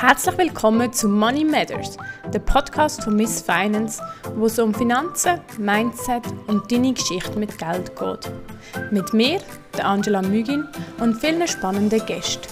[0.00, 1.96] Herzlich willkommen zu Money Matters,
[2.32, 4.00] der Podcast von Miss Finance,
[4.36, 8.32] wo es um Finanzen, Mindset und deine Geschichte mit Geld geht.
[8.92, 9.40] Mit mir,
[9.76, 10.68] der Angela Mügin
[11.00, 12.46] und vielen spannenden Gästen.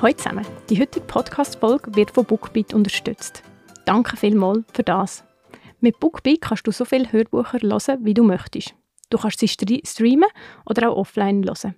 [0.00, 3.42] Hallo zusammen, die heutige Podcast-Folge wird von Bookbeat unterstützt.
[3.86, 5.24] Danke vielmals für das.
[5.80, 8.72] Mit Bookbeat kannst du so viele Hörbücher hören, wie du möchtest.
[9.10, 10.28] Du kannst sie streamen
[10.64, 11.74] oder auch offline hören.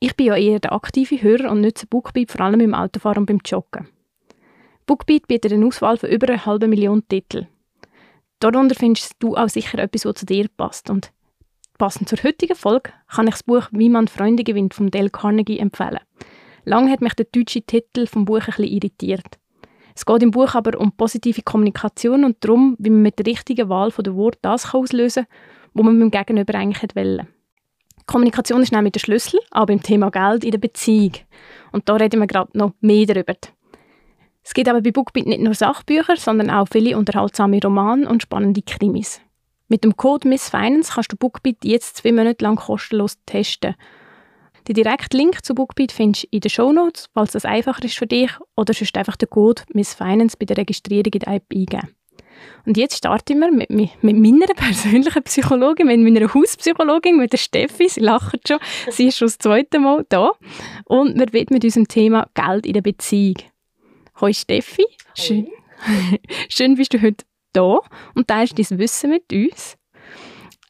[0.00, 3.26] Ich bin ja eher der aktive Hörer und nutze Bookbeat vor allem im Autofahren und
[3.26, 3.88] beim Joggen.
[4.86, 7.48] Bookbeat bietet eine Auswahl von über einer halben Million Titeln.
[8.38, 10.88] Darunter findest du auch sicher etwas, was zu dir passt.
[10.88, 11.12] Und
[11.78, 15.58] passend zur heutigen Folge kann ich das Buch «Wie man Freunde gewinnt» von Dale Carnegie
[15.58, 16.00] empfehlen.
[16.64, 19.38] Lange hat mich der deutsche Titel vom Buch ein bisschen irritiert.
[19.96, 23.68] Es geht im Buch aber um positive Kommunikation und darum, wie man mit der richtigen
[23.68, 25.34] Wahl der Worte das auslösen kann,
[25.74, 27.26] was man mit dem Gegenüber eigentlich wollte.
[28.08, 31.12] Kommunikation ist nämlich der Schlüssel, auch beim Thema Geld in der Beziehung.
[31.72, 33.34] Und da reden wir gerade noch mehr darüber.
[34.42, 38.62] Es gibt aber bei Bookbeat nicht nur Sachbücher, sondern auch viele unterhaltsame Romane und spannende
[38.62, 39.20] Krimis.
[39.68, 43.74] Mit dem Code Miss Finance kannst du Bookbeat jetzt zwei Monate lang kostenlos testen.
[44.66, 47.98] Den direkten Link zu Bookbeat findest du in den Show Notes, falls das einfacher ist
[47.98, 51.44] für dich, oder sonst einfach den Code Miss Finance bei der Registrierung in der App
[51.52, 51.88] eingeben.
[52.66, 57.38] Und jetzt starten wir mit, mit, mit meiner persönlichen Psychologin, mit meiner Hauspsychologin, mit der
[57.38, 57.88] Steffi.
[57.88, 58.58] Sie lacht schon.
[58.90, 60.32] Sie ist schon das zweite Mal da.
[60.84, 63.36] Und wir widmen uns dem Thema Geld in der Beziehung.
[64.20, 64.84] Hallo Steffi.
[65.14, 65.48] Schön,
[66.48, 67.80] schön bist du heute da
[68.14, 69.76] und teilst dein Wissen mit uns.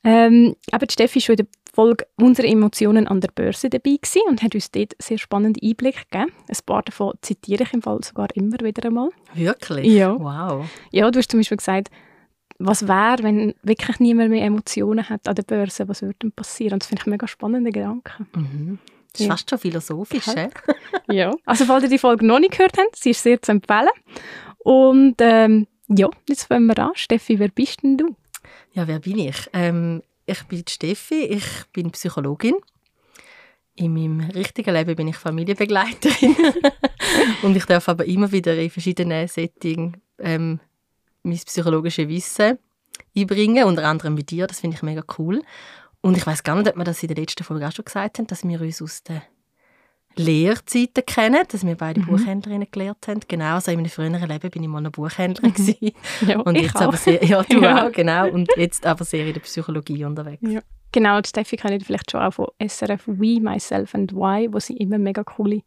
[0.05, 1.49] Ähm, aber Steffi ist schon in der
[1.79, 6.01] Folge «Unsere Emotionen an der Börse» dabei gewesen und hat uns dort sehr spannende Einblicke
[6.11, 6.33] gegeben.
[6.49, 9.11] Ein paar davon zitiere ich im Fall sogar immer wieder einmal.
[9.33, 9.87] Wirklich?
[9.87, 10.19] Ja.
[10.19, 10.69] Wow.
[10.91, 11.91] Ja, du hast zum Beispiel gesagt,
[12.59, 15.89] was wäre, wenn wirklich niemand mehr Emotionen hat an der Börse?
[15.89, 16.73] Was würde dann passieren?
[16.73, 18.27] Und das finde ich mega spannende Gedanken.
[18.35, 18.79] Mhm.
[19.13, 19.33] Das ist ja.
[19.33, 20.49] fast schon philosophisch, ja.
[21.13, 21.35] ja.
[21.45, 23.87] Also, falls ihr die Folge noch nicht gehört habt, sie ist sehr zu empfehlen.
[24.59, 26.91] Und ähm, ja, jetzt fangen wir an.
[26.95, 28.17] Steffi, wer bist denn du?
[28.73, 29.49] Ja, wer bin ich?
[29.53, 32.55] Ähm, ich bin Steffi, ich bin Psychologin.
[33.75, 36.37] In meinem richtigen Leben bin ich Familienbegleiterin.
[37.43, 40.61] und ich darf aber immer wieder in verschiedenen Settings ähm,
[41.23, 42.59] mein psychologisches Wissen
[43.17, 44.47] einbringen, unter anderem mit dir.
[44.47, 45.43] Das finde ich mega cool.
[46.01, 48.19] Und ich weiß gar nicht, ob wir das in der letzten Folge auch schon gesagt
[48.19, 49.23] haben, dass wir uns aus den
[50.19, 52.07] Lehrzeiten kennen, dass wir beide mhm.
[52.07, 53.21] Buchhändlerinnen gelernt haben.
[53.27, 55.91] Genau, also in meinem früheren Leben bin ich mal eine Buchhändlerin mhm.
[56.29, 56.83] Ja, und jetzt auch.
[56.83, 57.87] aber sehr, ja, du ja.
[57.87, 60.43] auch, genau, und jetzt aber sehr in der Psychologie unterwegs.
[60.43, 60.61] Ja.
[60.93, 64.77] Genau, die Steffi kennt vielleicht schon auch von SRF We, Myself and Why, wo sie
[64.77, 65.63] immer mega coole,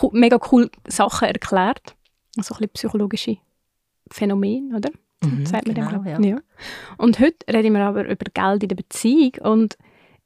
[0.00, 1.94] cool, mega cool Sachen erklärt.
[2.36, 3.36] Also ein bisschen psychologische
[4.10, 4.90] Phänomene, oder?
[5.22, 6.36] Mhm, Sagt man genau, dem, ja.
[6.36, 6.40] ja.
[6.96, 9.76] Und heute reden wir aber über Geld in der Beziehung und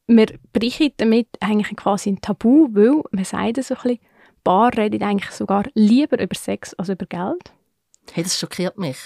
[0.07, 3.99] wir brechen damit eigentlich quasi ein Tabu, weil man sagt so ein bisschen,
[4.45, 7.53] Paar reden eigentlich sogar lieber über Sex als über Geld.
[8.13, 8.99] Hey, das schockiert mich.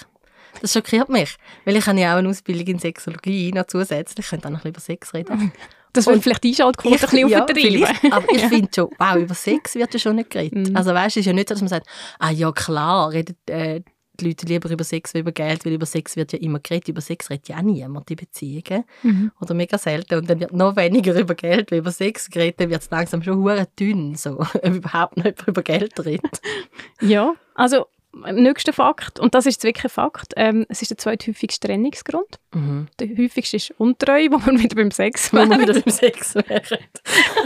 [0.62, 1.36] Das schockiert mich,
[1.66, 4.24] weil ich habe ja auch eine Ausbildung in Sexologie noch zusätzlich.
[4.24, 5.52] Ich könnte auch noch über Sex reden.
[5.92, 8.12] Das wird vielleicht die Einschaltquote ein bisschen ja, übertreiben.
[8.12, 10.68] Aber ich finde schon, wow, über Sex wird ja schon nicht geredet.
[10.68, 10.76] Mhm.
[10.76, 11.86] Also weißt, es ist ja nicht so, dass man sagt,
[12.18, 13.80] ah ja klar, redet äh,
[14.16, 16.88] die Leute lieber über Sex als über Geld, weil über Sex wird ja immer geredet.
[16.88, 18.84] Über Sex redet ja auch niemand in Beziehungen.
[19.02, 19.32] Mhm.
[19.40, 20.18] Oder mega selten.
[20.18, 22.60] Und dann wird noch weniger über Geld wie über Sex geredet.
[22.60, 26.40] Dann wird es langsam schon hure dünn, so, ob überhaupt nicht über Geld redet.
[27.00, 27.86] Ja, also
[28.32, 32.38] nächster Fakt, und das ist wirklich ein Fakt, ähm, es ist der zweithäufigste Trennungsgrund.
[32.54, 32.86] Mhm.
[32.98, 35.68] Der häufigste ist Untreue, wo man wieder beim Sex Wenn wir wären.
[35.68, 36.78] wieder beim Sex wären.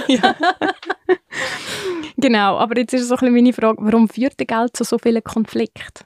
[0.08, 0.37] ja.
[2.16, 4.98] genau, aber jetzt ist so ein bisschen meine Frage, warum führt der Geld zu so
[4.98, 6.04] vielen Konflikten?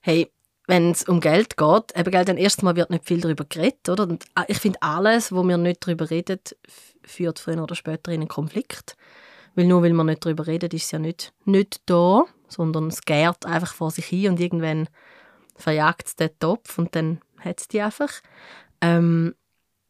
[0.00, 0.30] Hey,
[0.66, 4.04] wenn es um Geld geht, eben Geld, dann erstmal wird nicht viel darüber geredet, oder?
[4.04, 6.38] Und äh, ich finde, alles, wo wir nicht darüber reden,
[7.02, 8.96] führt früher oder später in einen Konflikt.
[9.56, 13.02] Weil nur weil man nicht darüber redet, ist es ja nicht, nicht da, sondern es
[13.02, 14.88] gärt einfach vor sich hin und irgendwann
[15.56, 18.12] verjagt es den Topf und dann hat es die einfach.
[18.80, 19.34] Ähm,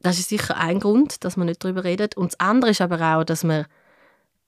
[0.00, 2.16] das ist sicher ein Grund, dass man nicht darüber redet.
[2.16, 3.66] Und das andere ist aber auch, dass wir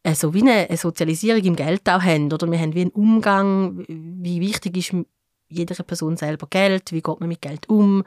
[0.03, 2.33] äh, so wie eine Sozialisierung im Geld auch haben.
[2.33, 4.95] Oder wir haben wie einen Umgang, wie wichtig ist
[5.53, 8.05] jeder Person selber Geld, wie geht man mit Geld um,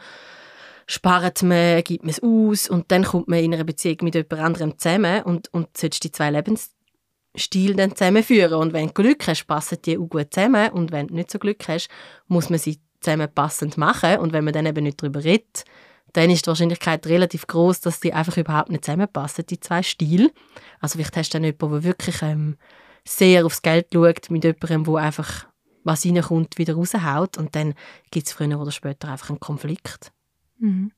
[0.88, 4.34] spart man, gibt man es aus und dann kommt man in einer Beziehung mit jemand
[4.34, 8.54] anderem zusammen und, und sollst die zwei Lebensstile dann zusammenführen.
[8.54, 11.40] Und wenn du Glück hast, passen die auch gut zusammen und wenn du nicht so
[11.40, 11.90] Glück hast,
[12.28, 15.66] muss man sie zusammen passend machen und wenn man dann eben nicht darüber redet,
[16.14, 20.32] dann ist die Wahrscheinlichkeit relativ groß, dass die einfach überhaupt nicht zusammenpassen, die zwei Stile.
[20.80, 22.56] Also vielleicht hast du dann jemanden, der wirklich ähm,
[23.04, 25.46] sehr aufs Geld schaut, mit jemandem, der einfach
[25.86, 27.74] was reinkommt, wieder raushaut und dann
[28.12, 30.12] gibt es früher oder später einfach einen Konflikt.
[30.58, 30.92] Mhm.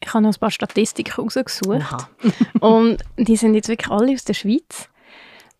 [0.00, 2.08] Ich habe noch ein paar Statistiken rausgesucht.
[2.60, 4.90] Und die sind jetzt wirklich alle aus der Schweiz.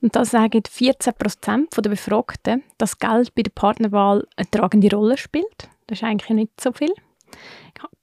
[0.03, 5.17] Und da sagen 14 Prozent der Befragten, dass Geld bei der Partnerwahl eine tragende Rolle
[5.17, 5.69] spielt.
[5.87, 6.93] Das ist eigentlich nicht so viel.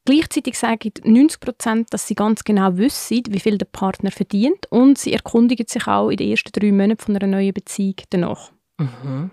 [0.05, 4.97] Gleichzeitig sagen 90 Prozent, dass sie ganz genau wissen, wie viel der Partner verdient und
[4.97, 8.51] sie erkundigen sich auch in den ersten drei Monaten von einer neuen Beziehung danach.
[8.79, 9.31] Mhm.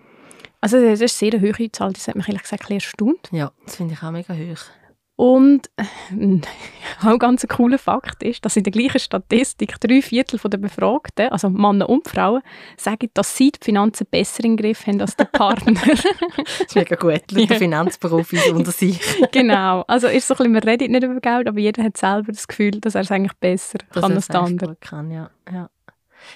[0.61, 3.29] Also das ist eine sehr hohe Zahl, das hat mich ehrlich gesagt ein erstaunt.
[3.33, 4.65] Ja, das finde ich auch mega hoch.
[5.21, 5.85] Und äh,
[7.07, 11.29] auch ganz ein cooler Fakt ist, dass in der gleichen Statistik drei Viertel der Befragten,
[11.29, 12.41] also Männer und Frauen,
[12.79, 15.75] sagen, dass sie die Finanzen besser im Griff haben als der Partner.
[15.75, 17.55] das ist mega gut, die ja.
[17.55, 18.99] Finanzprofis unter sich.
[19.31, 22.33] genau, also ist so ein bisschen, man redet nicht über Geld, aber jeder hat selber
[22.33, 24.77] das Gefühl, dass er es eigentlich besser dass kann als der andere.
[24.77, 25.29] Kann, ja.
[25.53, 25.69] Ja.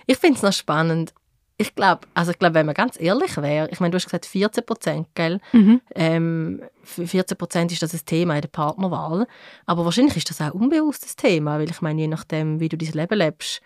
[0.05, 1.15] Ich finde es noch spannend,
[1.57, 4.27] ich glaube, also ich glaube, wenn man ganz ehrlich wäre, ich meine, du hast gesagt
[4.27, 5.41] 14 Prozent, gell?
[5.53, 5.81] Mhm.
[5.95, 9.27] Ähm, 14 Prozent ist das ein Thema in der Partnerwahl,
[9.67, 10.71] aber wahrscheinlich ist das auch ein
[11.17, 13.63] Thema, weil ich meine, je nachdem, wie du dein Leben lebst,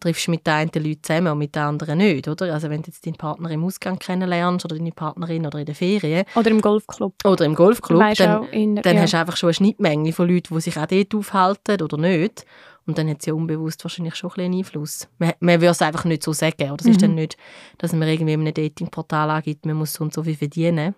[0.00, 2.52] triffst du mit den einen Leuten zusammen und mit den anderen nicht, oder?
[2.52, 5.74] Also wenn du jetzt deinen Partner im Ausgang kennenlernst oder deine Partnerin oder in der
[5.74, 6.24] Ferien.
[6.34, 7.14] Oder im Golfclub.
[7.24, 9.02] Oder im Golfclub, dann, in, dann ja.
[9.02, 12.44] hast du einfach schon eine Schnittmenge von Leuten, die sich auch dort aufhalten oder nicht.
[12.86, 15.08] Und dann hat es ja unbewusst wahrscheinlich schon ein bisschen Einfluss.
[15.18, 16.70] Man, man würde es einfach nicht so sagen.
[16.70, 16.90] Oder es mhm.
[16.92, 17.36] ist dann nicht,
[17.78, 20.94] dass man irgendwie in einem Datingportal angibt, man muss so und so viel verdienen.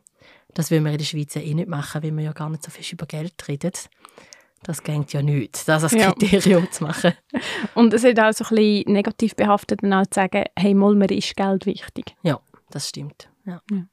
[0.55, 2.71] Das will man in der Schweiz eh nicht machen, weil man ja gar nicht so
[2.71, 3.89] viel über Geld redet.
[4.63, 6.71] Das geht ja nicht, das als Kriterium ja.
[6.71, 7.13] zu machen.
[7.75, 10.95] Und es ist auch so ein bisschen negativ behaftet, dann auch zu sagen, hey, mal,
[10.95, 12.17] mir ist Geld wichtig.
[12.23, 12.41] Ja,
[12.71, 13.29] das stimmt.
[13.47, 13.63] Ja.
[13.71, 13.85] ja.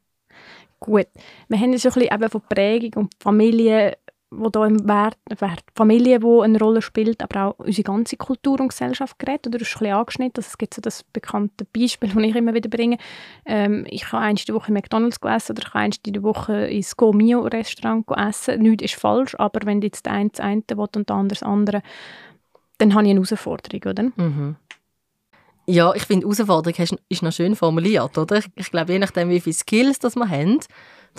[0.80, 1.08] Gut,
[1.48, 3.98] wir haben ja so ein bisschen eben von Prägung und Familie
[4.32, 8.60] wo da im Wert, Wert Familie, wo eine Rolle spielt, aber auch unsere ganze Kultur
[8.60, 9.46] und Gesellschaft gerät.
[9.48, 12.54] Oder du hast ein bisschen angeschnitten, es gibt so das bekannte Beispiel, das ich immer
[12.54, 12.98] wieder bringe.
[13.46, 16.98] Ähm, ich kann einst die Woche McDonalds essen oder ich kann einst die Woche ins
[16.98, 18.62] Go Mio Restaurant essen.
[18.62, 21.44] Nichts ist falsch, aber wenn jetzt der eine das eine will und der andere das
[21.44, 21.82] andere,
[22.78, 24.04] dann habe ich eine Herausforderung, oder?
[24.16, 24.56] Mhm.
[25.68, 28.40] Ja, ich finde, Herausforderung ist noch schön formuliert, oder?
[28.56, 30.60] Ich glaube, je nachdem, wie viele Skills das wir haben,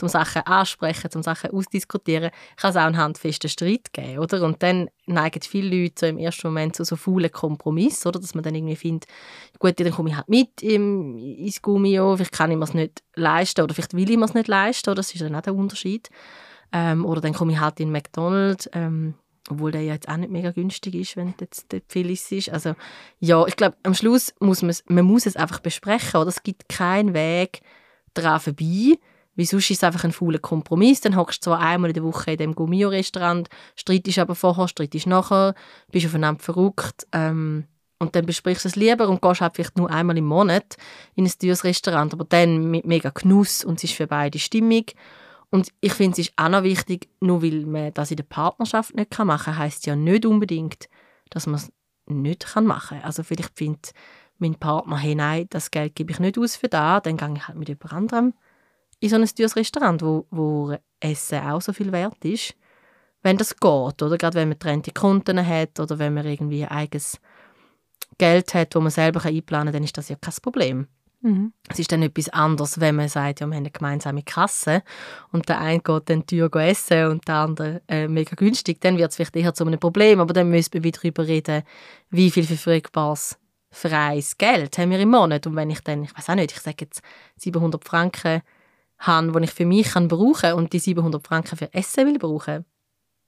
[0.01, 4.43] um Sachen ansprechen, um Sachen ausdiskutieren, kann es auch einen handfesten Streit geben, oder?
[4.43, 8.21] Und dann neigen viele Leute so im ersten Moment zu so faulen Kompromiss, oder?
[8.21, 9.11] Dass man dann irgendwie findet,
[9.59, 13.03] gut, dann komme ich halt mit im, ins Gummio, vielleicht kann ich mir es nicht
[13.17, 14.97] leisten oder vielleicht will ich mir es nicht leisten, oder?
[14.97, 16.09] Das ist dann auch der Unterschied.
[16.73, 19.15] Ähm, oder dann komme ich halt in McDonald's, ähm,
[19.51, 22.51] obwohl der ja jetzt auch nicht mega günstig ist, wenn jetzt viel ist.
[22.51, 22.75] Also
[23.21, 26.29] ja, ich glaube, am Schluss muss man man muss es einfach besprechen, oder?
[26.29, 27.61] Es gibt keinen Weg
[28.15, 28.99] daran vorbei,
[29.37, 31.01] weil sonst ist es einfach ein fauler Kompromiss.
[31.01, 35.07] Dann hockst du zwar einmal in der Woche in dem Gummio-Restaurant, streitest aber vorher, streitest
[35.07, 35.55] nachher,
[35.91, 37.07] bist aufeinander verrückt.
[37.13, 37.65] Ähm,
[37.99, 40.77] und dann besprichst du es lieber und gehst halt vielleicht nur einmal im Monat
[41.15, 44.95] in ein teures Restaurant, aber dann mit mega Genuss und es ist für beide stimmig.
[45.57, 48.95] Und ich finde, es ist auch noch wichtig, nur weil man das in der Partnerschaft
[48.95, 50.91] nicht machen kann, heisst ja nicht unbedingt,
[51.31, 51.73] dass man es
[52.05, 53.07] nicht machen kann.
[53.07, 53.93] Also vielleicht findet
[54.37, 57.49] mein Partner, hey, nein, das Geld gebe ich nicht aus für da, dann gehe ich
[57.49, 58.35] halt mit jemand anderem
[59.01, 62.55] in so ein teures Restaurant, wo, wo Essen auch so viel wert ist,
[63.23, 63.63] wenn das geht,
[64.03, 67.19] oder gerade wenn man getrennte Konten hat oder wenn man irgendwie eigenes
[68.19, 70.87] Geld hat, wo man selber einplanen kann, dann ist das ja kein Problem.
[71.21, 71.53] Mhm.
[71.69, 74.83] Es ist dann etwas anderes, wenn man sagt, ja, wir haben eine gemeinsame Kasse
[75.33, 79.11] und der eine geht dann teuer essen und der andere äh, mega günstig, dann wird
[79.11, 81.63] es vielleicht eher zu einem Problem, aber dann müssen wir wieder darüber reden,
[82.11, 83.39] wie viel verfügbares
[83.71, 86.61] freies Geld haben wir im Monat und wenn ich dann, ich weiß auch nicht, ich
[86.61, 87.03] sage jetzt
[87.37, 88.43] 700 Franken
[88.99, 92.19] habe, die ich für mich kann brauchen kann und die 700 Franken für Essen will
[92.19, 92.65] brauchen,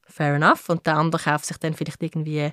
[0.08, 0.68] fair enough.
[0.68, 2.52] Und der andere kauft sich dann vielleicht irgendwie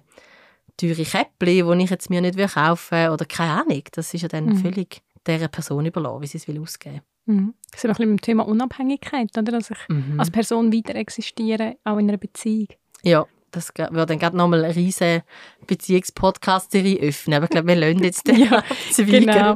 [0.77, 3.83] teure Käppchen, die ich jetzt mir nicht kaufen will oder keine Ahnung.
[3.91, 4.57] Das ist ja dann mhm.
[4.57, 7.53] völlig dieser Person überlassen, wie sie es will ausgeben mhm.
[7.71, 9.51] Das ist ein bisschen mit dem Thema Unabhängigkeit, oder?
[9.51, 10.19] dass ich mhm.
[10.19, 12.67] als Person weiter existiere, auch in einer Beziehung.
[13.03, 15.23] Ja, das würde dann gerade nochmal eine riesige
[15.65, 17.35] Beziehungspodcast-Serie öffnen.
[17.35, 18.63] Aber ich glaube, wir lernen jetzt den ja,
[18.97, 19.55] Genau.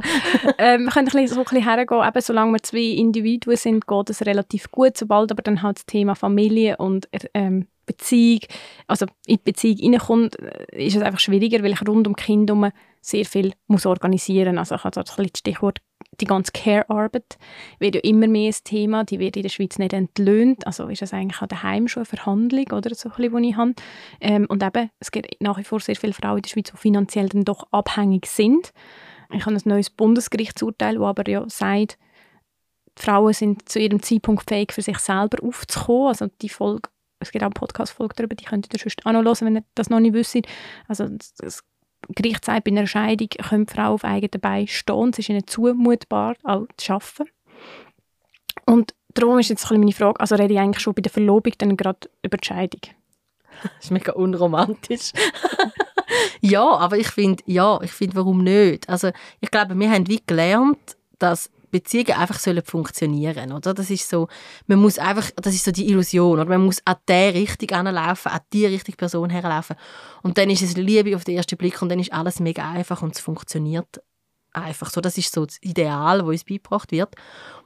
[0.58, 3.86] ähm, wir können ein bisschen, so ein bisschen hergehen, eben, solange wir zwei Individuen sind,
[3.86, 4.96] geht es relativ gut.
[4.96, 8.40] Sobald aber dann halt das Thema Familie und ähm, Beziehung,
[8.86, 12.48] also in die Beziehung reinkommt, äh, ist es einfach schwieriger, weil ich rund um Kind
[12.48, 14.72] herum sehr viel muss organisieren muss.
[14.72, 15.80] Also ich habe das Stichwort
[16.20, 17.38] die ganze Care-Arbeit
[17.78, 21.02] wird ja immer mehr ein Thema, die wird in der Schweiz nicht entlöhnt, also ist
[21.02, 23.74] das eigentlich auch daheim schon eine Verhandlung, oder, so ein bisschen, die ich habe.
[24.20, 26.76] Ähm, und eben, es gibt nach wie vor sehr viele Frauen in der Schweiz, die
[26.76, 28.72] finanziell dann doch abhängig sind.
[29.32, 31.98] Ich habe ein neues Bundesgerichtsurteil, das aber ja sagt,
[32.98, 36.08] die Frauen sind zu ihrem Zeitpunkt fähig, für sich selber aufzukommen.
[36.08, 36.90] Also die Folge,
[37.20, 39.64] es gibt auch eine Podcast-Folge darüber, die könnt ihr sonst auch noch hören, wenn ihr
[39.74, 40.40] das noch nicht wisst.
[40.88, 41.08] Also
[41.40, 41.62] es
[42.14, 45.10] Gericht sagt, bei einer Scheidung können Frau auf eigenen Beinen stehen.
[45.12, 47.30] Es ist ihnen zumutbar, auch zu arbeiten.
[48.66, 51.76] Und darum ist jetzt meine Frage, also rede ich eigentlich schon bei der Verlobung dann
[51.76, 52.80] gerade über die Scheidung?
[53.62, 55.12] Das ist mega unromantisch.
[56.40, 58.88] ja, aber ich finde, ja, ich finde, warum nicht?
[58.88, 63.74] Also ich glaube, wir haben wie gelernt, dass Beziehungen einfach sollen funktionieren, oder?
[63.74, 64.28] Das ist so,
[64.66, 66.48] man muss einfach, das ist so die Illusion, oder?
[66.48, 69.76] Man muss an der richtig anlaufen, an die richtige Person herlaufen.
[70.22, 73.02] Und dann ist es Liebe auf den ersten Blick und dann ist alles mega einfach
[73.02, 74.00] und es funktioniert
[74.52, 75.00] einfach so.
[75.00, 77.14] Das ist so das Ideal, das uns beigebracht wird.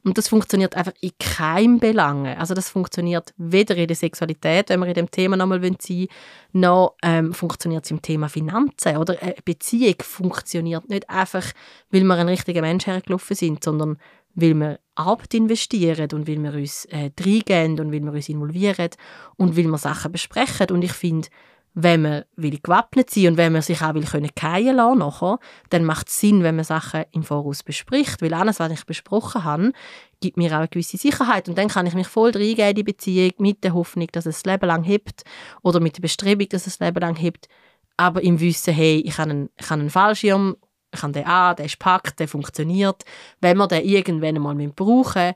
[0.03, 2.27] Und das funktioniert einfach in keinem Belang.
[2.27, 6.09] Also das funktioniert weder in der Sexualität, wenn wir in dem Thema nochmal sein wollen,
[6.53, 8.97] noch ähm, funktioniert es im Thema Finanzen.
[8.99, 11.45] Oder eine Beziehung funktioniert nicht einfach,
[11.91, 13.99] weil wir ein richtiger Mensch hergelaufen sind, sondern
[14.35, 18.91] weil wir Arbeit investieren und weil wir uns äh, reingehen und weil wir uns involvieren
[19.37, 20.71] und weil wir Sachen besprechen.
[20.71, 21.29] Und ich finde,
[21.75, 25.39] wenn man will gewappnet sein und wenn man sich auch will können lassen nachher,
[25.71, 29.43] dann macht es Sinn, wenn man Sachen im Voraus bespricht, weil alles, was ich besprochen
[29.43, 29.73] habe,
[30.21, 31.49] gibt mir auch eine gewisse Sicherheit.
[31.49, 34.43] Und dann kann ich mich voll reingeben in die Beziehung mit der Hoffnung, dass es
[34.43, 35.25] das Leben lang hebt
[35.63, 37.49] oder mit der Bestrebung, dass es das Leben lang hebt,
[37.97, 40.57] aber im Wissen, hey, ich habe einen, ich habe einen Fallschirm,
[40.95, 43.05] ich habe den an, der ist packt, der funktioniert.
[43.41, 45.33] Wenn wir den irgendwann einmal brauchen,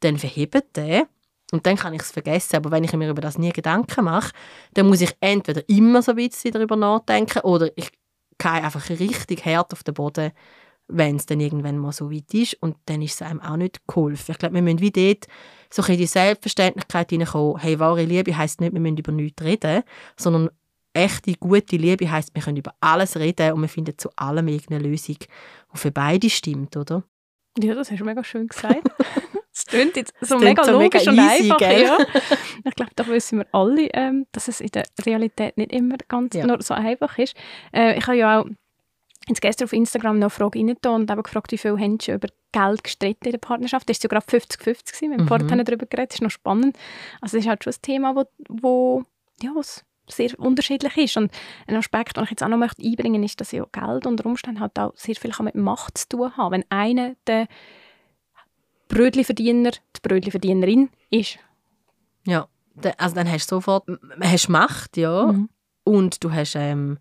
[0.00, 1.06] dann verhebt der
[1.52, 2.56] und dann kann ich es vergessen.
[2.56, 4.32] Aber wenn ich mir über das nie Gedanken mache,
[4.74, 7.90] dann muss ich entweder immer so ein bisschen darüber nachdenken oder ich
[8.38, 10.32] gehe einfach richtig hart auf den Boden,
[10.88, 12.54] wenn es dann irgendwann mal so weit ist.
[12.60, 14.32] Und dann ist es einem auch nicht geholfen.
[14.32, 15.26] Ich glaube, wir müssen wie dort
[15.70, 17.58] so in die Selbstverständlichkeit hineinkommen.
[17.58, 19.82] Hey, wahre Liebe heisst nicht, wir müssen über nichts reden,
[20.16, 20.50] sondern
[20.94, 24.88] echte, gute Liebe heisst, wir können über alles reden und wir finden zu allem irgendeine
[24.88, 27.04] Lösung, die für beide stimmt, oder?
[27.58, 28.82] Ja, das hast du mega schön gesagt.
[29.72, 32.00] Klingt jetzt so mega so logisch mega easy, und einfach.
[32.00, 32.06] Ja.
[32.64, 36.34] Ich glaube, da wissen wir alle, ähm, dass es in der Realität nicht immer ganz
[36.34, 36.46] ja.
[36.46, 37.34] nur so einfach ist.
[37.72, 38.46] Äh, ich habe ja auch
[39.28, 42.16] jetzt gestern auf Instagram noch eine Frage reingetan und habe gefragt, wie viele haben schon
[42.16, 43.88] über Geld gestritten in der Partnerschaft.
[43.88, 45.64] Das war gerade 50-50, wir haben mhm.
[45.64, 46.76] darüber geredet, das ist noch spannend.
[47.20, 49.02] Also das ist halt schon ein Thema, wo, wo
[49.42, 49.52] ja,
[50.08, 51.16] sehr unterschiedlich ist.
[51.16, 51.30] Und
[51.66, 54.26] ein Aspekt, den ich jetzt auch noch möchte einbringen möchte, ist, dass ja Geld unter
[54.26, 56.52] Umständen halt auch sehr viel mit Macht zu tun haben.
[56.52, 57.46] Wenn einer der
[58.92, 61.38] Brötchenverdiener die Brötchenverdienerin ist.
[62.26, 62.46] Ja,
[62.98, 63.88] also dann hast du sofort
[64.20, 65.48] hast Macht, ja, mhm.
[65.84, 66.98] und du hast ähm,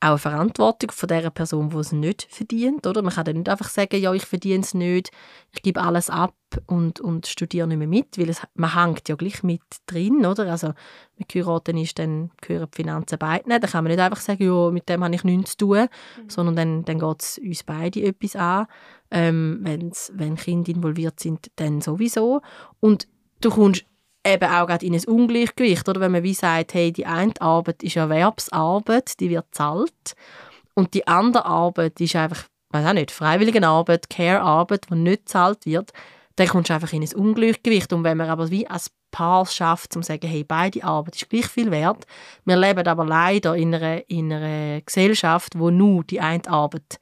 [0.00, 3.02] auch eine Verantwortung von der Person, die es nicht verdient, oder?
[3.02, 5.10] Man kann dann nicht einfach sagen, ja, ich verdiene es nicht,
[5.52, 6.34] ich gebe alles ab
[6.66, 10.50] und, und studiere nicht mehr mit, weil es, man hängt ja gleich mit drin, oder?
[10.50, 10.72] Also
[11.18, 13.50] mit heiraten ist, dann gehören die Finanzen beiden.
[13.50, 16.30] Dann kann man nicht einfach sagen, ja, mit dem habe ich nichts zu tun, mhm.
[16.30, 18.66] sondern dann, dann geht es uns beide etwas an.
[19.10, 22.40] Ähm, wenn's, wenn Kinder involviert sind, dann sowieso.
[22.80, 23.06] Und
[23.42, 23.84] du kommst
[24.26, 27.82] eben auch gerade in ein Ungleichgewicht, oder wenn man wie sagt, hey, die eine Arbeit
[27.82, 30.14] ist Erwerbsarbeit, die wird zahlt
[30.74, 35.66] und die andere Arbeit ist einfach, weiß auch nicht, freiwillige Arbeit, Care-Arbeit, die nicht zahlt
[35.66, 35.92] wird,
[36.36, 37.92] dann kommst du einfach in ein Ungleichgewicht.
[37.92, 41.28] Und wenn man aber wie als Paar schafft, um zu sagen, hey, beide Arbeit ist
[41.28, 42.06] gleich viel wert,
[42.44, 47.00] wir leben aber leider in einer, in einer Gesellschaft, wo nur die eine Arbeit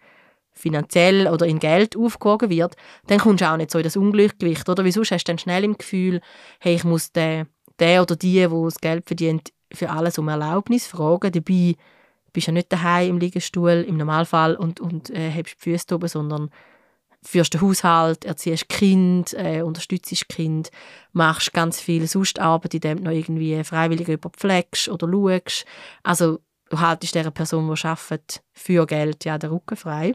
[0.58, 4.68] finanziell oder in Geld aufgewogen wird, dann kommst du auch nicht so in das Ungleichgewicht.
[4.68, 6.20] Oder wieso hast du dann schnell im Gefühl,
[6.60, 7.46] hey, ich muss den,
[7.80, 11.32] den oder die, wo das Geld verdient, für alles um Erlaubnis fragen.
[11.32, 11.74] Dabei
[12.32, 15.94] bist du ja nicht daheim im Liegestuhl im Normalfall und, und äh, hast die Füße
[15.94, 16.50] oben, sondern
[17.22, 20.70] führst den Haushalt, erziehst Kind, äh, unterstützt Kind,
[21.12, 25.64] machst ganz viel Sonstarbeit, indem du noch irgendwie freiwillig überpflegst oder schaust.
[26.02, 26.38] Also
[26.70, 30.14] du haltest dieser Person, die arbeitet, für Geld ja den Rücken frei.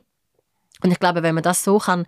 [0.83, 2.05] Und ich glaube, wenn man das so kann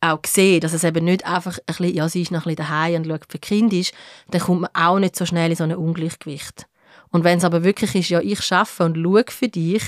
[0.00, 2.68] auch sehen, dass es eben nicht einfach ein bisschen, ja, sie ist noch ein bisschen
[2.68, 3.94] daheim und schaut für Kind ist,
[4.30, 6.66] dann kommt man auch nicht so schnell in so ein Ungleichgewicht.
[7.10, 9.82] Und wenn es aber wirklich ist, ja, ich schaffe und schaue für dich,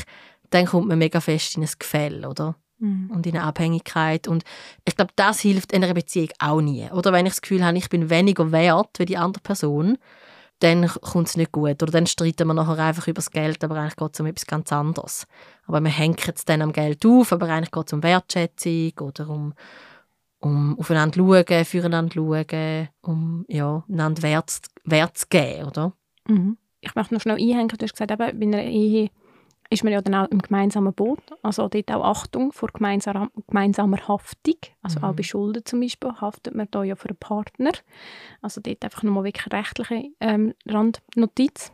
[0.51, 2.57] dann kommt man mega fest in ein Gefäll, oder?
[2.79, 3.11] Mhm.
[3.13, 4.29] Und in eine Abhängigkeit.
[4.29, 4.45] Und
[4.85, 6.89] ich glaube, das hilft in einer Beziehung auch nie.
[6.93, 9.99] Oder wenn ich das Gefühl habe, ich bin weniger wert wie die andere Person,
[10.61, 11.83] dann kommt es nicht gut.
[11.83, 14.47] Oder dann streiten wir nachher einfach über das Geld, aber eigentlich geht es um etwas
[14.47, 15.27] ganz anderes.
[15.67, 19.29] Aber wir hängen es dann am Geld auf, aber eigentlich geht es um Wertschätzung oder
[19.29, 19.55] um,
[20.41, 25.93] um aufeinander schauen, füreinander schauen, um ja, einander Wert, Wert zu geben, oder?
[26.29, 26.57] Mhm.
[26.81, 29.11] Ich möchte noch schnell einhängen, du hast gesagt, eben, bei einer Ehe
[29.71, 31.21] ist man ja dann auch im gemeinsamen Boot.
[31.43, 34.57] Also dort auch Achtung vor gemeinsamer, gemeinsamer Haftung.
[34.83, 35.05] Also mhm.
[35.05, 37.73] auch bei Schulden zum Beispiel haftet man da ja für einen Partner.
[38.43, 41.73] Also dort einfach nochmal wirklich rechtliche ähm, Randnotiz.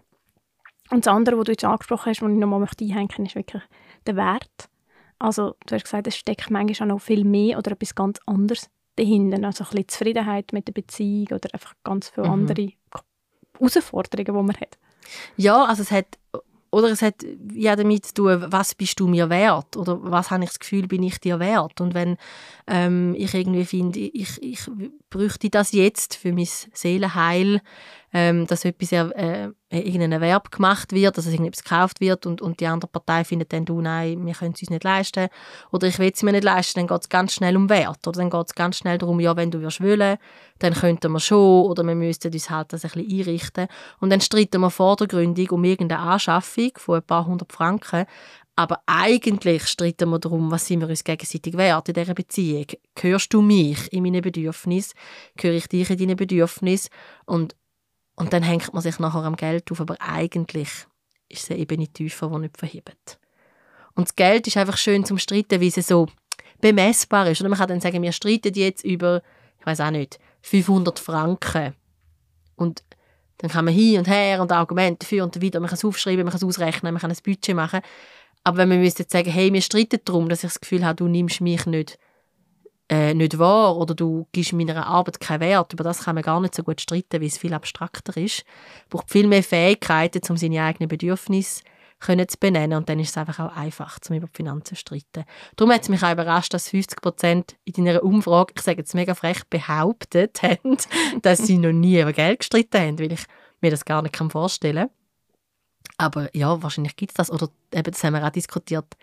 [0.91, 3.63] Und das andere, was du jetzt angesprochen hast, was ich nochmal möchte einhängen ist wirklich
[4.07, 4.69] der Wert.
[5.19, 8.69] Also du hast gesagt, es steckt manchmal auch noch viel mehr oder etwas ganz anderes
[8.97, 9.47] dahinter.
[9.47, 12.33] Also ein bisschen Zufriedenheit mit der Beziehung oder einfach ganz viele mhm.
[12.33, 12.69] andere
[13.59, 14.79] Herausforderungen, die man hat.
[15.37, 16.19] Ja, also es hat
[16.73, 17.17] oder es hat
[17.53, 19.77] ja damit zu tun, was bist du mir wert?
[19.77, 21.83] Oder was habe ich das Gefühl, bin ich dir wert?
[21.83, 22.17] Und wenn
[22.67, 24.61] ähm, ich irgendwie finde, ich, ich
[25.11, 27.61] bräuchte das jetzt für mein Seelenheil,
[28.13, 32.67] ähm, dass etwas äh, irgendein Erwerb gemacht wird, dass irgendetwas gekauft wird und, und die
[32.67, 35.29] andere Partei findet dann, du, nein, wir können es uns nicht leisten
[35.71, 38.19] oder ich will es mir nicht leisten, dann geht es ganz schnell um Wert oder
[38.19, 40.19] dann geht es ganz schnell darum, ja, wenn du wirst wollen,
[40.59, 43.67] dann könnten wir schon oder wir müssten uns halt das ein bisschen einrichten
[44.01, 48.05] und dann streiten wir vordergründig um irgendeine Anschaffung von ein paar hundert Franken,
[48.55, 52.67] aber eigentlich streiten wir darum, was sind wir uns gegenseitig wert in dieser Beziehung.
[53.01, 54.93] Hörst du mich in meinen Bedürfnissen?
[55.41, 56.91] Höre ich dich in deinen Bedürfnissen?
[57.25, 57.57] Und
[58.17, 60.69] und dann hängt man sich nachher am Geld auf, aber eigentlich
[61.29, 63.19] ist es eine Ebene tiefer, die nicht verhebt.
[63.95, 66.09] Und das Geld ist einfach schön zum Streiten, wie es so
[66.61, 67.41] bemessbar ist.
[67.41, 69.23] Oder man kann dann sagen, wir streiten jetzt über,
[69.59, 71.75] ich weiß auch nicht, 500 Franken.
[72.57, 72.83] Und
[73.39, 76.25] dann kann man hin und her und Argumente dafür und wieder, man kann es aufschreiben,
[76.25, 77.81] man kann es ausrechnen, man kann ein Budget machen.
[78.45, 81.09] Aber wenn man jetzt sagen, hey, wir streiten darum, dass ich das Gefühl habe, du
[81.09, 81.99] nimmst mich nicht
[82.93, 85.73] äh, nicht wahr oder du gibst meiner Arbeit keinen Wert.
[85.73, 88.41] Über das kann man gar nicht so gut streiten, weil es viel abstrakter ist.
[88.41, 88.45] Es
[88.91, 91.63] braucht viel mehr Fähigkeiten, um seine eigenen Bedürfnisse
[92.01, 94.77] können zu benennen und dann ist es einfach auch einfach, um über die Finanzen zu
[94.77, 95.25] streiten.
[95.57, 98.95] Darum hat es mich auch überrascht, dass 50 Prozent in deiner Umfrage, ich sage jetzt
[98.95, 100.77] mega frech, behauptet haben,
[101.23, 103.25] dass sie noch nie über Geld gestritten haben, weil ich
[103.63, 105.97] mir das gar nicht vorstellen kann.
[105.97, 107.31] Aber ja, wahrscheinlich gibt es das.
[107.31, 108.97] Oder eben, das haben wir auch diskutiert,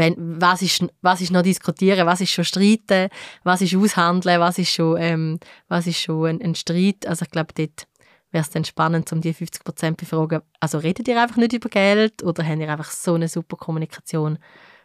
[0.00, 3.10] wenn, was, ist, was ist noch diskutieren, was ist schon streiten,
[3.44, 5.38] was ist aushandeln, was ist schon, ähm,
[5.68, 7.06] was ist schon ein, ein Streit.
[7.06, 7.86] Also ich glaube, dort
[8.30, 10.40] wäre es dann spannend, um die 50 Prozent befragen.
[10.58, 14.38] Also redet ihr einfach nicht über Geld oder habt ihr einfach so eine super Kommunikation,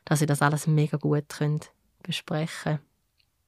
[0.04, 1.72] dass ihr das alles mega gut könnt
[2.04, 2.80] besprechen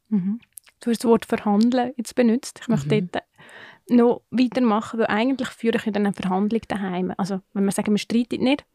[0.10, 0.40] mhm.
[0.80, 2.60] Du hast das Wort verhandeln jetzt benutzt.
[2.62, 3.10] Ich möchte mhm.
[3.12, 3.24] dort
[3.90, 7.14] noch weitermachen, weil eigentlich führe ich in eine Verhandlung daheim.
[7.18, 8.66] Also wenn wir sagen, wir streiten nicht,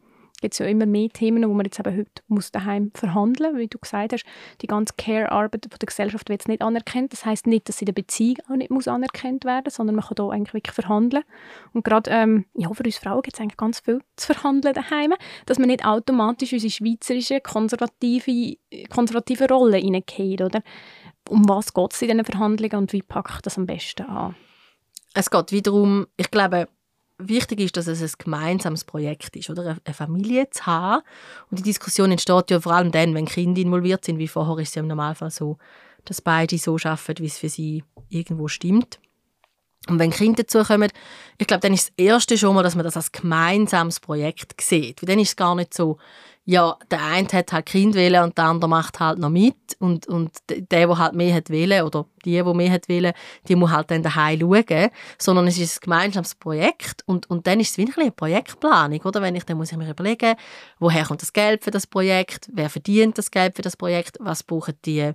[0.43, 3.69] gibt es ja immer mehr Themen, wo man jetzt eben heute muss daheim verhandeln, wie
[3.69, 4.25] du gesagt hast.
[4.61, 7.13] Die ganze Care-Arbeit der Gesellschaft wird nicht anerkannt.
[7.13, 10.05] Das heißt nicht, dass sie in der Beziehung auch nicht muss anerkannt werden, sondern man
[10.05, 11.25] kann da eigentlich wirklich verhandeln.
[11.73, 15.15] Und gerade ähm, ja, für uns Frauen gibt es eigentlich ganz viel zu verhandeln daheim,
[15.47, 18.57] dass man nicht automatisch unsere schweizerische konservative,
[18.91, 20.63] konservative Rolle hineingeht, oder?
[21.29, 24.35] Um was geht es in diesen Verhandlungen und wie packe ich das am besten an?
[25.15, 26.69] Es geht wiederum, ich glaube,
[27.29, 31.03] wichtig ist, dass es ein gemeinsames Projekt ist, oder eine Familie zu haben.
[31.51, 34.71] Und die Diskussion entsteht ja vor allem dann, wenn Kinder involviert sind, wie vorher ist
[34.71, 35.59] es ja im Normalfall so,
[36.05, 38.99] dass beide so arbeiten, wie es für sie irgendwo stimmt.
[39.89, 40.91] Und wenn Kinder dazukommen,
[41.39, 45.03] ich glaube, dann ist das Erste schon mal, dass man das als gemeinsames Projekt sieht.
[45.03, 45.99] Weil dann ist es gar nicht so,
[46.45, 49.55] ja, der eine hat halt Kind wählen und der andere macht halt noch mit.
[49.79, 53.13] Und, und der, der halt mehr hat wählen oder die, die mehr hat wählen,
[53.47, 57.61] die muss halt dann daheim schauen, sondern es ist ein gemeinsames Projekt und, und dann
[57.61, 59.23] ist es wirklich eine Projektplanung, oder?
[59.23, 60.35] Wenn ich, dann muss ich mir überlegen,
[60.79, 64.43] woher kommt das Geld für das Projekt, wer verdient das Geld für das Projekt, was
[64.43, 65.13] brauchen die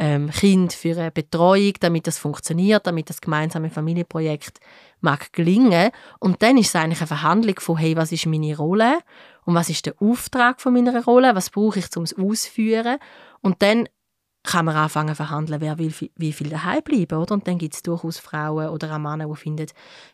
[0.00, 4.58] ähm, Kinder für eine Betreuung, damit das funktioniert, damit das gemeinsame Familienprojekt
[5.00, 5.90] mag gelingen.
[6.20, 9.00] Und dann ist es eigentlich eine Verhandlung von, hey, was ist meine Rolle
[9.44, 12.96] und was ist der Auftrag von meiner Rolle, was brauche ich, um es auszuführen.
[13.42, 13.88] Und dann
[14.42, 17.34] kann man anfangen zu verhandeln, wer will wie viel daheim bleiben, oder?
[17.34, 19.66] Und dann gibt es durchaus Frauen oder auch Männer, die finden,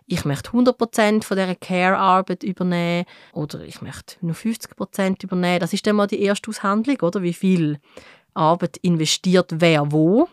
[0.07, 5.61] ich möchte 100% von dieser Care-Arbeit übernehmen oder ich möchte nur 50% übernehmen.
[5.61, 7.23] Das ist dann mal die erste Aushandlung, oder?
[7.23, 7.79] Wie viel
[8.37, 10.29] Arbeit investiert wer wo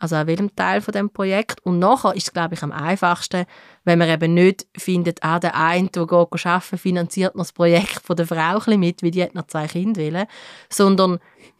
[0.00, 1.64] also an welchem Teil von dem Projekt.
[1.64, 3.44] Und nachher ist es, glaube ich, am einfachsten,
[3.84, 8.00] wenn man eben nicht findet, ah, der eine, der geht arbeiten, finanziert noch das Projekt
[8.02, 10.26] von der Frau ein mit, weil die hat noch zwei Kinder will,
[10.70, 11.18] sondern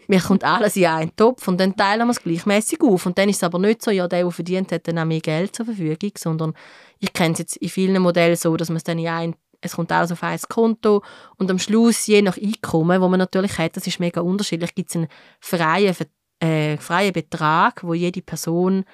[0.08, 3.04] mir kommt alles in einen Topf und dann teilen wir es gleichmäßig auf.
[3.04, 5.20] Und dann ist es aber nicht so, ja, der, der verdient hat, dann auch mehr
[5.20, 6.54] Geld zur Verfügung, sondern
[6.98, 9.76] ich kenne es jetzt in vielen Modellen so, dass man es dann in ein es
[9.76, 11.02] kommt alles auf ein Konto
[11.36, 14.90] und am Schluss, je nach Einkommen, wo man natürlich hat, das ist mega unterschiedlich, gibt
[14.90, 15.08] es einen
[15.40, 15.94] freien
[16.40, 18.84] äh, freien Betrag, wo jede Person,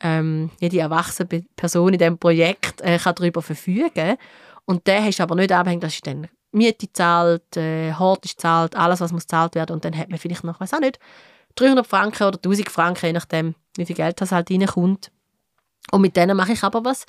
[0.00, 4.16] ähm, jede erwachsene Person in diesem Projekt äh, kann darüber verfügen
[4.64, 8.74] Und der ist aber nicht abhängig, dass ich dann Miete zahlt, äh, Hort ist zahlt,
[8.74, 10.98] alles, was muss gezahlt werden und dann hat man vielleicht noch, weiß auch nicht,
[11.56, 15.10] 300 Franken oder 1000 Franken, je nachdem, wie viel Geld das halt reinkommt.
[15.92, 17.06] Und mit denen mache ich aber was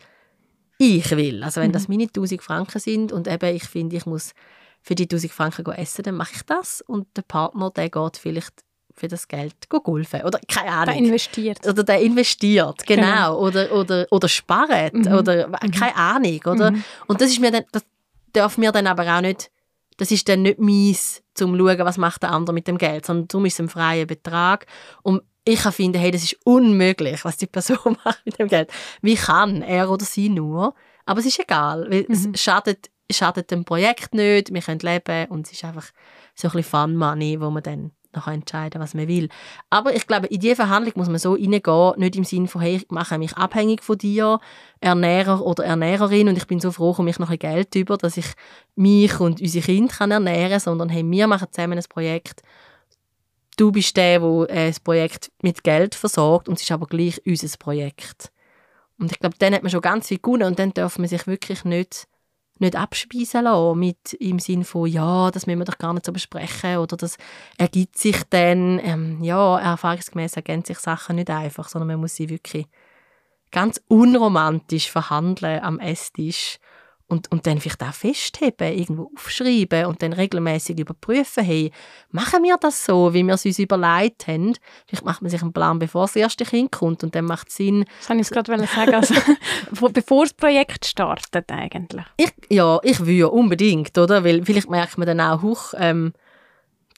[0.77, 1.43] ich will.
[1.43, 1.73] Also wenn mhm.
[1.73, 4.33] das meine 1000 Franken sind und eben ich finde, ich muss
[4.81, 8.63] für die 1000 Franken essen, dann mache ich das und der Partner, der geht vielleicht
[8.93, 10.95] für das Geld golfen oder keine Ahnung.
[10.95, 11.67] Der investiert.
[11.67, 13.01] Oder der investiert, genau.
[13.01, 13.39] genau.
[13.39, 15.07] Oder, oder, oder spart mhm.
[15.13, 15.71] oder mhm.
[15.71, 16.39] keine Ahnung.
[16.45, 16.71] Oder?
[16.71, 16.83] Mhm.
[17.07, 17.85] Und das ist mir dann, das
[18.33, 19.51] darf mir dann aber auch nicht,
[19.97, 23.05] das ist dann nicht meins, zum zu schauen, was macht der andere mit dem Geld,
[23.05, 24.65] sondern darum ist es ein freier Betrag.
[25.03, 28.69] Und ich kann finden, hey, das ist unmöglich, was die Person macht mit dem Geld.
[29.01, 30.73] Wie kann er oder sie nur?
[31.05, 32.31] Aber es ist egal, weil mhm.
[32.33, 35.85] es schadet, schadet dem Projekt nicht, wir können leben und es ist einfach
[36.35, 39.29] so ein bisschen Fun-Money, wo man dann nachher entscheiden, was man will.
[39.69, 42.77] Aber ich glaube, in diese Verhandlung muss man so reingehen, nicht im Sinne von, hey,
[42.77, 44.39] ich mache mich abhängig von dir,
[44.81, 48.17] Ernährer oder Ernährerin und ich bin so froh, komme ich noch ein Geld über, dass
[48.17, 48.27] ich
[48.75, 52.41] mich und unsere Kinder kann ernähren kann, sondern hey, wir machen zusammen ein Projekt.
[53.57, 57.21] Du bist der, der äh, das Projekt mit Geld versorgt und es ist aber gleich
[57.25, 58.31] unser Projekt.
[58.99, 61.27] Und ich glaube, dann hat man schon ganz viel gewonnen und dann darf man sich
[61.27, 62.07] wirklich nicht
[62.59, 66.11] nicht abspeisen lassen, mit, im Sinne von, ja, das müssen wir doch gar nicht so
[66.11, 67.17] besprechen oder das
[67.57, 72.29] ergibt sich dann, ähm, ja, erfahrungsgemäß ergeben sich Sachen nicht einfach, sondern man muss sie
[72.29, 72.65] wirklich
[73.51, 76.57] ganz unromantisch verhandeln am Esstisch
[77.07, 81.71] und, und dann vielleicht auch festheben, irgendwo aufschreiben und dann regelmäßig überprüfen, hey,
[82.11, 84.53] machen wir das so, wie wir es uns überlegt haben?
[84.85, 87.55] Vielleicht macht man sich einen Plan, bevor das erste Kind kommt und dann macht es
[87.55, 87.85] Sinn.
[87.99, 89.15] Das wollte ich gerade sagen, also,
[89.89, 92.05] bevor das Projekt startet eigentlich.
[92.17, 94.23] Ich, ja, ich will ja unbedingt, oder?
[94.23, 96.13] Weil vielleicht merkt man dann auch, huch, ähm,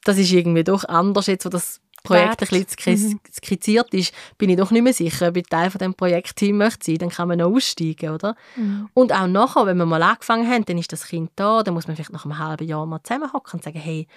[0.05, 3.19] das ist irgendwie doch anders jetzt, wo das Projekt ein bisschen mhm.
[3.31, 6.85] skizziert ist, bin ich doch nicht mehr sicher, ob ich Teil von dem Projektteam möchte
[6.85, 6.97] sein.
[6.97, 8.35] Dann kann man noch aussteigen, oder?
[8.55, 8.89] Mhm.
[8.93, 11.87] Und auch nachher, wenn wir mal angefangen haben, dann ist das Kind da, dann muss
[11.87, 14.07] man vielleicht nach einem halben Jahr mal zusammenhocken und sagen, hey,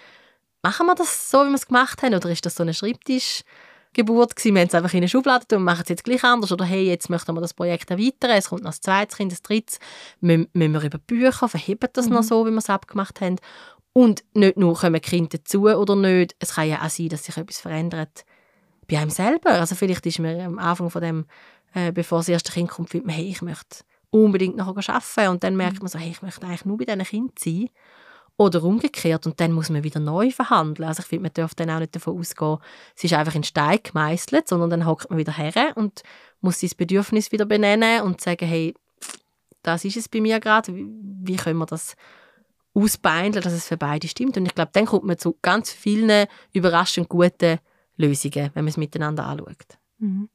[0.63, 4.37] machen wir das so, wie wir es gemacht haben, oder ist das so eine Schreibtischgeburt
[4.37, 4.55] gewesen?
[4.55, 6.87] Wir haben es einfach in eine Schublade und machen es jetzt gleich anders, oder hey,
[6.87, 9.79] jetzt möchten wir das Projekt erweitern, es kommt noch ein zweites Kind, ein drittes,
[10.21, 12.15] müssen wir über Bücher, verheben das mhm.
[12.15, 13.37] noch so, wie wir es abgemacht haben?
[13.93, 17.37] Und nicht nur kommen Kinder dazu oder nicht, es kann ja auch sein, dass sich
[17.37, 18.25] etwas verändert
[18.89, 19.51] bei einem selber.
[19.51, 21.27] Also vielleicht ist man am Anfang von dem,
[21.75, 25.45] äh, bevor das erste Kind kommt, findet man, hey, ich möchte unbedingt nachher arbeiten und
[25.45, 27.69] dann merkt man so, hey, ich möchte eigentlich nur bei diesen Kindern sein.
[28.39, 30.89] Oder umgekehrt und dann muss man wieder neu verhandeln.
[30.89, 32.59] Also ich finde, man darf dann auch nicht davon ausgehen,
[32.97, 36.03] es ist einfach in Stein gemeißelt, sondern dann hockt man wieder her und
[36.41, 38.75] muss sein Bedürfnis wieder benennen und sagen, hey,
[39.63, 40.87] das ist es bei mir gerade, wie,
[41.23, 41.95] wie können wir das
[42.75, 44.37] ausbeindeln, dass es für beide stimmt.
[44.37, 47.59] Und ich glaube, dann kommt man zu ganz vielen überraschend guten
[47.97, 49.79] Lösungen, wenn man es miteinander anschaut.
[50.03, 50.31] Mhm.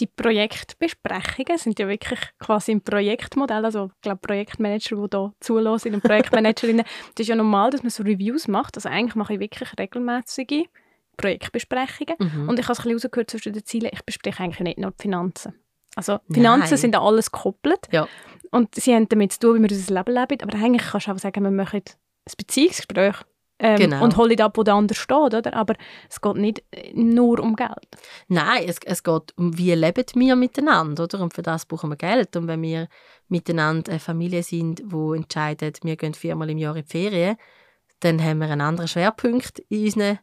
[0.00, 5.94] Die Projektbesprechungen sind ja wirklich quasi im Projektmodell, also ich glaube Projektmanager, die hier zulassen
[5.94, 9.40] und Projektmanagerinnen, das ist ja normal, dass man so Reviews macht, also eigentlich mache ich
[9.40, 10.64] wirklich regelmäßige
[11.16, 12.48] Projektbesprechungen mhm.
[12.48, 14.90] und ich habe es ein bisschen rausgehört zwischen den Zielen, ich bespreche eigentlich nicht nur
[14.90, 15.54] die Finanzen.
[15.96, 16.78] Also Finanzen Nein.
[16.78, 17.88] sind an alles gekoppelt.
[17.92, 18.08] Ja.
[18.50, 20.42] Und sie haben damit zu tun, wie wir unser Leben leben.
[20.42, 23.16] Aber eigentlich kannst du auch sagen, wir machen ein Beziehungsgespräch.
[23.60, 24.02] Ähm, genau.
[24.02, 25.54] Und holen ab, wo der andere steht, oder?
[25.54, 25.74] Aber
[26.10, 27.86] es geht nicht nur um Geld.
[28.26, 31.20] Nein, es, es geht um, wie leben wir miteinander, oder?
[31.20, 32.34] Und für das brauchen wir Geld.
[32.36, 32.88] Und wenn wir
[33.28, 37.36] miteinander eine Familie sind, die entscheidet, wir gehen viermal im Jahr in die Ferien,
[38.00, 40.18] dann haben wir einen anderen Schwerpunkt in unseren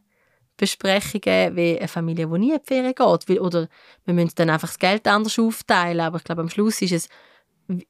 [0.56, 3.40] Besprechungen wie eine Familie, die nie in die Ferien geht.
[3.40, 3.68] Oder
[4.04, 6.00] wir müssen dann einfach das Geld anders aufteilen.
[6.00, 7.08] Aber ich glaube, am Schluss ist es,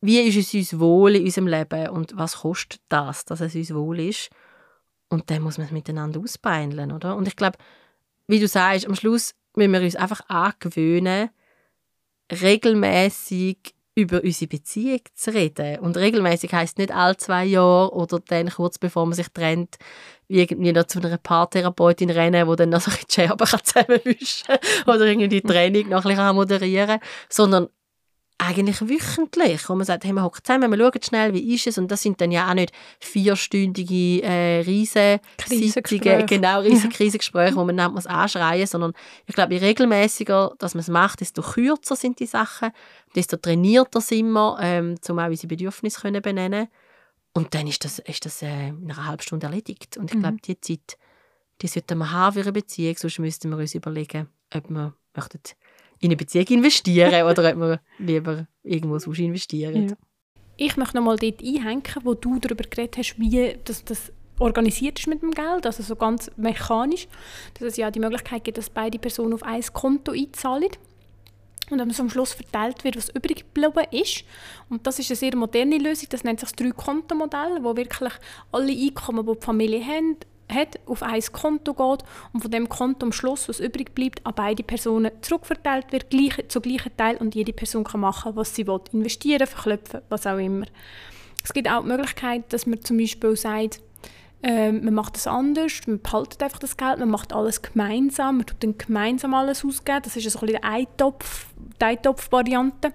[0.00, 3.74] wie ist es uns wohl in unserem Leben und was kostet das, dass es uns
[3.74, 4.30] wohl ist.
[5.08, 7.16] Und dann muss man es miteinander ausbeindeln, oder?
[7.16, 7.58] Und ich glaube,
[8.26, 11.30] wie du sagst, am Schluss müssen wir uns einfach angewöhnen,
[12.30, 15.78] regelmäßig über unsere Beziehung zu reden.
[15.80, 19.76] Und regelmäßig heißt nicht alle zwei Jahre oder dann kurz bevor man sich trennt,
[20.28, 25.06] irgendwie noch zu einer Paartherapeutin rennen, die dann noch so die Scherben zusammenwischen kann oder
[25.06, 27.68] irgendwie die Training noch ein bisschen moderieren kann, sondern
[28.42, 31.78] eigentlich wöchentlich, wo man sagt, hey, wir hocken zusammen, wir schauen schnell, wie ist es?
[31.78, 37.92] Und das sind dann ja auch nicht vierstündige äh, Riesengespräche, genau, Riesenkrisengespräche, wo man nicht
[37.92, 38.92] muss anschreien sondern
[39.26, 42.70] ich glaube, je regelmäßiger dass man es macht, desto kürzer sind die Sachen,
[43.14, 46.68] desto trainierter sind wir, ähm, um auch unsere Bedürfnisse können benennen.
[47.34, 49.96] Und dann ist das, ist das äh, in einer halben Stunde erledigt.
[49.96, 50.42] Und ich glaube, mhm.
[50.42, 50.98] die Zeit,
[51.62, 55.40] die sollten wir haben für eine Beziehung, sonst müssten wir uns überlegen, ob wir möchten
[56.02, 59.88] in eine Beziehung investieren oder ob man lieber irgendwo sonst investieren.
[59.88, 59.96] Ja.
[60.58, 64.98] Ich möchte noch mal dort einhängen, wo du darüber geredet hast, wie das, das organisiert
[64.98, 67.08] ist mit dem Geld, also so ganz mechanisch,
[67.54, 70.68] dass es ja die Möglichkeit gibt, dass beide Personen auf ein Konto einzahlen
[71.70, 74.24] und dann am Schluss verteilt wird, was übrig geblieben ist.
[74.68, 78.12] Und das ist eine sehr moderne Lösung, das nennt sich das Drei-Konto-Modell, wo wirklich
[78.50, 80.16] alle Einkommen, die die Familie haben,
[80.50, 84.34] hat, auf ein Konto geht und von dem Konto am Schluss, was übrig bleibt, an
[84.34, 88.66] beide Personen zurückverteilt wird, gleich, zu gleichen Teil und jede Person kann machen, was sie
[88.66, 90.66] will, investieren, verklopfen, was auch immer.
[91.44, 93.80] Es gibt auch die Möglichkeit, dass man zum Beispiel sagt,
[94.44, 98.46] ähm, man macht es anders, man behaltet einfach das Geld, man macht alles gemeinsam, man
[98.46, 100.00] tut dann gemeinsam alles ausgeben.
[100.02, 100.86] Das ist so ein bisschen eine
[101.82, 102.92] Eintopf-Variante.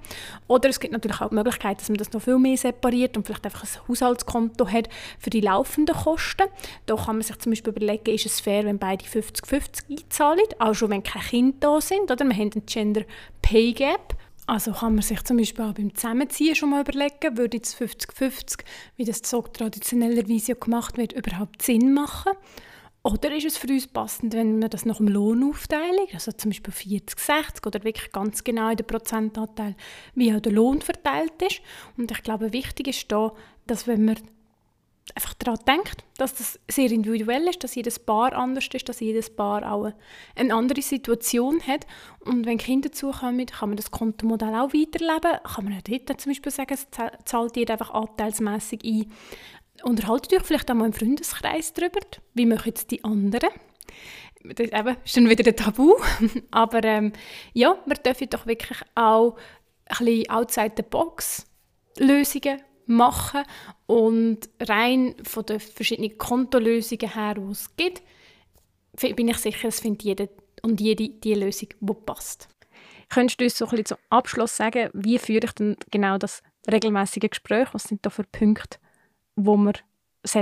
[0.47, 3.25] Oder es gibt natürlich auch die Möglichkeit, dass man das noch viel mehr separiert und
[3.25, 6.47] vielleicht einfach ein Haushaltskonto hat für die laufenden Kosten.
[6.85, 10.73] Da kann man sich zum Beispiel überlegen, ist es fair, wenn beide 50-50 einzahlen, auch
[10.73, 12.11] schon wenn keine Kinder da sind.
[12.11, 12.25] Oder?
[12.25, 13.03] Wir haben einen Gender
[13.41, 14.15] Pay Gap.
[14.49, 18.59] Also kann man sich zum Beispiel auch beim Zusammenziehen schon mal überlegen, würde jetzt 50-50,
[18.95, 22.31] wie das so traditionellerweise gemacht wird, überhaupt Sinn machen?
[23.03, 26.51] Oder ist es für uns passend, wenn wir das nach dem Lohn aufteilen, also zum
[26.51, 29.75] Beispiel 40, 60 oder wirklich ganz genau in den Prozentanteil,
[30.13, 31.61] wie auch der Lohn verteilt ist.
[31.95, 33.33] Und ich glaube, wichtig ist da,
[33.65, 34.17] dass wenn man
[35.15, 39.29] einfach daran denkt, dass das sehr individuell ist, dass jedes Paar anders ist, dass jedes
[39.33, 39.91] Paar auch
[40.35, 41.85] eine andere Situation hat.
[42.19, 45.39] Und wenn Kinder dazukommen, kann man das Kontomodell auch weiterleben.
[45.43, 46.87] Kann man auch dort zum Beispiel sagen, es
[47.25, 49.11] zahlt jeder einfach anteilsmässig ein.
[49.83, 51.99] Unterhaltet euch vielleicht auch mal im Freundeskreis darüber.
[52.33, 53.49] Wie machen die anderen?
[54.43, 55.95] Das eben, ist dann wieder ein Tabu.
[56.51, 57.13] Aber ähm,
[57.53, 59.37] ja, wir dürfen doch wirklich auch
[59.85, 61.45] ein bisschen outside the box
[61.97, 63.43] Lösungen machen
[63.85, 68.01] und rein von den verschiedenen Kontolösungen her, die es gibt,
[69.15, 70.27] bin ich sicher, es findet jeder
[70.61, 72.47] und jede die Lösung, die passt.
[73.09, 76.41] Könntest du uns so ein bisschen zum Abschluss sagen, wie führe ich denn genau das
[76.69, 77.69] regelmäßige Gespräch?
[77.73, 78.79] Was sind da für Punkte,
[79.37, 79.73] wo man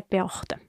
[0.10, 0.60] beachten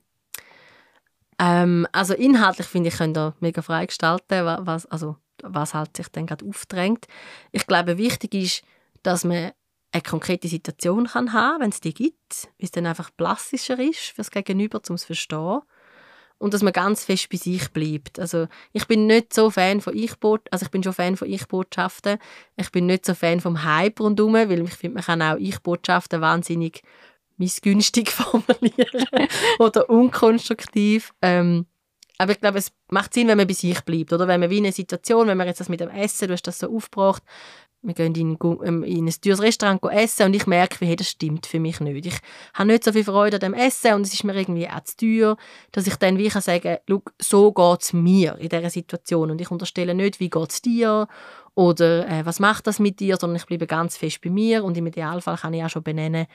[1.38, 6.08] ähm, also inhaltlich finde ich, können da mega frei gestalten, was, also, was halt sich
[6.08, 7.06] dann gerade aufdrängt.
[7.52, 8.62] Ich glaube, wichtig ist,
[9.02, 9.52] dass man
[9.92, 14.10] eine konkrete Situation kann haben, wenn es die gibt, weil es dann einfach plastischer ist
[14.10, 15.60] für das Gegenüber, um es zu verstehen.
[16.38, 18.18] Und dass man ganz fest bei sich bleibt.
[18.18, 22.18] Also ich bin nicht so Fan von ich also ich bin schon Fan von Ich-Botschaften.
[22.56, 26.20] Ich bin nicht so Fan vom Hype rundherum, weil ich finde, man kann auch Ich-Botschaften
[26.20, 26.82] wahnsinnig
[27.36, 29.06] missgünstig formulieren
[29.58, 31.12] oder unkonstruktiv.
[31.22, 31.66] Ähm,
[32.18, 34.12] aber ich glaube, es macht Sinn, wenn man bei sich bleibt.
[34.12, 36.32] Oder wenn man wie in einer Situation, wenn man jetzt das mit dem Essen, du
[36.32, 37.22] hast das so aufgebracht,
[37.86, 41.46] wir gehen in, ähm, in ein teures Restaurant essen und ich merke, hey, das stimmt
[41.46, 42.06] für mich nicht.
[42.06, 42.18] Ich
[42.54, 44.96] habe nicht so viel Freude an dem Essen und es ist mir irgendwie auch zu
[44.96, 45.36] teuer,
[45.72, 46.78] dass ich dann wie kann sagen
[47.20, 51.06] so geht es mir in dieser Situation und ich unterstelle nicht, wie geht es dir
[51.54, 54.76] oder äh, was macht das mit dir, sondern ich bleibe ganz fest bei mir und
[54.76, 56.26] im Idealfall kann ich auch schon benennen,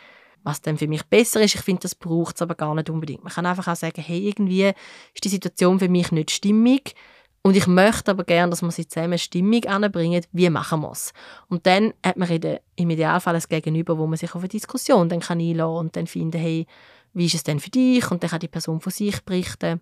[0.44, 1.56] was dann für mich besser ist.
[1.56, 3.24] Ich finde, das braucht es aber gar nicht unbedingt.
[3.24, 4.72] Man kann einfach auch sagen, hey, irgendwie
[5.14, 6.96] ist die Situation für mich nicht stimmig
[7.44, 11.12] und ich möchte aber gerne, dass wir sie zusammen Stimmung anbringen, wie machen wir es?
[11.48, 15.10] Und dann hat man der, im Idealfall ein Gegenüber, wo man sich auf eine Diskussion
[15.10, 16.68] dann kann einladen und dann finden, hey,
[17.14, 18.10] wie ist es denn für dich?
[18.12, 19.82] Und dann kann die Person von sich berichten.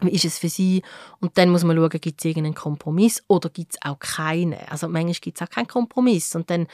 [0.00, 0.82] Wie ist es für sie?
[1.20, 4.54] Und dann muss man schauen, gibt es irgendeinen Kompromiss oder gibt es auch keinen?
[4.68, 6.34] Also manchmal gibt es auch keinen Kompromiss.
[6.34, 6.66] Und dann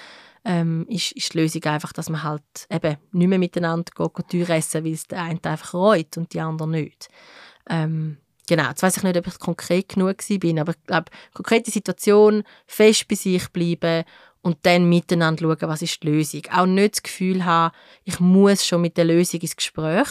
[0.45, 4.49] ähm, ist, ist die Lösung einfach, dass man halt eben nicht mehr miteinander geht, Tür
[4.51, 7.09] essen, weil es der eine einfach reut und die andere nicht.
[7.69, 8.17] Ähm,
[8.51, 12.43] Genau, jetzt weiß ich nicht, ob ich konkret genug war, aber ich glaube, konkrete Situation,
[12.67, 14.03] fest bei sich bleiben
[14.43, 16.43] und dann miteinander schauen, was ist die Lösung.
[16.51, 20.09] Auch nicht das Gefühl haben, ich muss schon mit der Lösung ins Gespräch,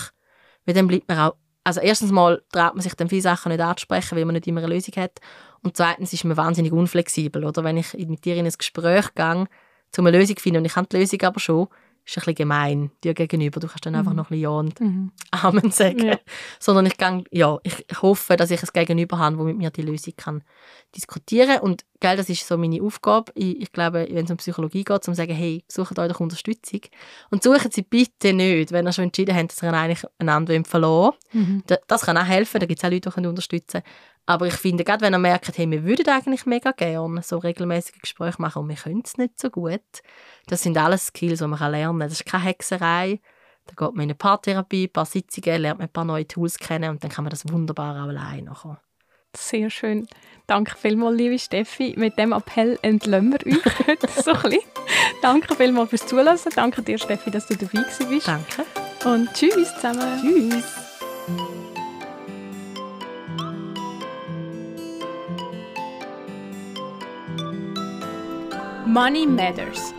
[0.65, 3.62] weil dann bleibt man auch, also erstens mal traut man sich dann viele Sachen nicht
[3.62, 5.19] anzusprechen, weil man nicht immer eine Lösung hat
[5.62, 7.63] und zweitens ist man wahnsinnig unflexibel, oder?
[7.63, 9.48] Wenn ich mit dir in ein Gespräch gehe,
[9.98, 11.67] um eine Lösung zu finden und ich habe die Lösung aber schon,
[12.10, 13.60] ist ein bisschen gemein dir gegenüber.
[13.60, 14.17] Du kannst dann einfach mhm.
[14.17, 15.12] noch ein bisschen Ja und mhm.
[15.32, 16.06] Amen sagen.
[16.06, 16.19] Ja.
[16.60, 19.82] Sondern ich, gang, ja, ich hoffe, dass ich ein Gegenüber habe, das mit mir die
[19.82, 20.43] Lösung kann
[20.95, 21.62] diskutieren kann.
[21.62, 23.32] Und gell, das ist so meine Aufgabe.
[23.36, 26.19] Ich, ich glaube, wenn es um Psychologie geht, um zu sagen, hey, sucht euch doch
[26.19, 26.82] Unterstützung.
[27.30, 31.13] Und suchen Sie bitte nicht, wenn ihr schon entschieden habt, dass ihr eigentlich einander verloren
[31.32, 31.63] mhm.
[31.88, 33.93] Das kann auch helfen, da gibt es auch Leute, die unterstützen können.
[34.30, 37.98] Aber ich finde, gerade wenn ihr merkt, hey, wir würden eigentlich mega gerne so regelmäßige
[38.00, 39.82] Gespräche machen und wir können es nicht so gut,
[40.46, 42.10] das sind alles Skills, die man lernen kann.
[42.10, 43.22] Das ist keine Hexerei.
[43.65, 46.60] Da geht man in eine Paartherapie, ein paar Sitzungen, lernt man ein paar neue Tools
[46.60, 48.78] kennen und dann kann man das wunderbar auch allein machen.
[49.36, 50.06] Sehr schön.
[50.46, 51.96] Danke vielmals, liebe Steffi.
[51.98, 54.62] Mit dem Appell entlösen wir euch heute so ein bisschen.
[55.24, 56.38] Danke vielmals fürs Zuhören.
[56.56, 58.28] Danke dir, Steffi, dass du dabei bist.
[58.28, 58.65] Danke.
[59.06, 60.22] Und tschüss zusammen.
[60.22, 61.68] Tschüss.
[68.91, 69.93] Money Matters,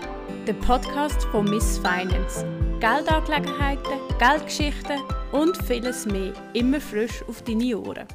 [0.48, 2.44] der Podcast von Miss Finance.
[2.80, 4.98] Geldangelegenheiten, Geldgeschichten
[5.30, 8.08] und vieles mehr immer frisch auf deine Ohren.